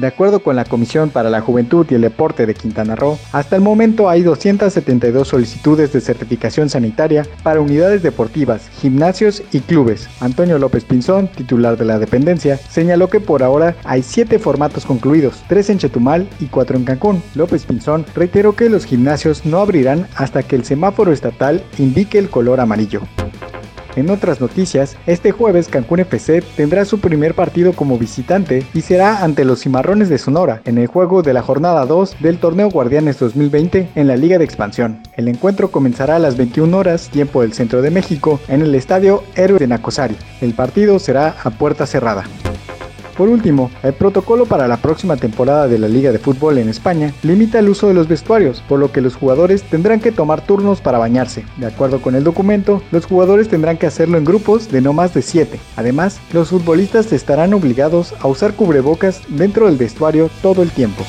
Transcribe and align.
De 0.00 0.06
acuerdo 0.06 0.40
con 0.40 0.56
la 0.56 0.64
Comisión 0.64 1.10
para 1.10 1.28
la 1.28 1.42
Juventud 1.42 1.86
y 1.90 1.94
el 1.94 2.00
Deporte 2.00 2.46
de 2.46 2.54
Quintana 2.54 2.96
Roo, 2.96 3.18
hasta 3.32 3.56
el 3.56 3.60
momento 3.60 4.08
hay 4.08 4.22
272 4.22 5.28
solicitudes 5.28 5.92
de 5.92 6.00
certificación 6.00 6.70
sanitaria 6.70 7.26
para 7.42 7.60
unidades 7.60 8.02
deportivas, 8.02 8.70
gimnasios 8.80 9.42
y 9.52 9.60
clubes. 9.60 10.08
Antonio 10.20 10.58
López 10.58 10.86
Pinzón, 10.86 11.28
titular 11.28 11.76
de 11.76 11.84
la 11.84 11.98
dependencia, 11.98 12.56
señaló 12.56 13.10
que 13.10 13.20
por 13.20 13.42
ahora 13.42 13.76
hay 13.84 14.02
7 14.02 14.38
formatos 14.38 14.86
concluidos, 14.86 15.44
3 15.48 15.68
en 15.68 15.78
Chetumal 15.78 16.26
y 16.40 16.46
4 16.46 16.78
en 16.78 16.84
Cancún. 16.84 17.22
López 17.34 17.66
Pinzón 17.66 18.06
reiteró 18.14 18.56
que 18.56 18.70
los 18.70 18.86
gimnasios 18.86 19.44
no 19.44 19.58
abrirán 19.58 20.06
hasta 20.16 20.42
que 20.42 20.56
el 20.56 20.64
semáforo 20.64 21.12
estatal 21.12 21.62
indique 21.76 22.18
el 22.18 22.30
color 22.30 22.60
amarillo. 22.60 23.02
En 23.96 24.08
otras 24.10 24.40
noticias, 24.40 24.96
este 25.06 25.32
jueves 25.32 25.68
Cancún 25.68 26.00
FC 26.00 26.42
tendrá 26.56 26.84
su 26.84 27.00
primer 27.00 27.34
partido 27.34 27.72
como 27.72 27.98
visitante 27.98 28.64
y 28.72 28.82
será 28.82 29.24
ante 29.24 29.44
los 29.44 29.62
Cimarrones 29.62 30.08
de 30.08 30.18
Sonora 30.18 30.62
en 30.64 30.78
el 30.78 30.86
juego 30.86 31.22
de 31.22 31.32
la 31.32 31.42
jornada 31.42 31.84
2 31.86 32.16
del 32.20 32.38
torneo 32.38 32.70
Guardianes 32.70 33.18
2020 33.18 33.90
en 33.94 34.06
la 34.06 34.16
Liga 34.16 34.38
de 34.38 34.44
Expansión. 34.44 35.00
El 35.16 35.28
encuentro 35.28 35.70
comenzará 35.70 36.16
a 36.16 36.20
las 36.20 36.36
21 36.36 36.76
horas 36.76 37.08
tiempo 37.08 37.42
del 37.42 37.52
centro 37.52 37.82
de 37.82 37.90
México 37.90 38.40
en 38.48 38.62
el 38.62 38.74
estadio 38.74 39.24
Héroe 39.34 39.58
de 39.58 39.66
Nacosari. 39.66 40.16
El 40.40 40.54
partido 40.54 40.98
será 40.98 41.36
a 41.42 41.50
puerta 41.50 41.86
cerrada. 41.86 42.24
Por 43.20 43.28
último, 43.28 43.70
el 43.82 43.92
protocolo 43.92 44.46
para 44.46 44.66
la 44.66 44.78
próxima 44.78 45.18
temporada 45.18 45.68
de 45.68 45.78
la 45.78 45.88
Liga 45.88 46.10
de 46.10 46.18
Fútbol 46.18 46.56
en 46.56 46.70
España 46.70 47.12
limita 47.22 47.58
el 47.58 47.68
uso 47.68 47.86
de 47.86 47.92
los 47.92 48.08
vestuarios, 48.08 48.62
por 48.66 48.80
lo 48.80 48.92
que 48.92 49.02
los 49.02 49.14
jugadores 49.14 49.62
tendrán 49.62 50.00
que 50.00 50.10
tomar 50.10 50.40
turnos 50.40 50.80
para 50.80 50.96
bañarse. 50.96 51.44
De 51.58 51.66
acuerdo 51.66 52.00
con 52.00 52.14
el 52.14 52.24
documento, 52.24 52.82
los 52.90 53.04
jugadores 53.04 53.50
tendrán 53.50 53.76
que 53.76 53.86
hacerlo 53.86 54.16
en 54.16 54.24
grupos 54.24 54.72
de 54.72 54.80
no 54.80 54.94
más 54.94 55.12
de 55.12 55.20
7. 55.20 55.60
Además, 55.76 56.18
los 56.32 56.48
futbolistas 56.48 57.12
estarán 57.12 57.52
obligados 57.52 58.14
a 58.20 58.26
usar 58.26 58.54
cubrebocas 58.54 59.20
dentro 59.28 59.66
del 59.66 59.76
vestuario 59.76 60.30
todo 60.40 60.62
el 60.62 60.70
tiempo. 60.70 61.04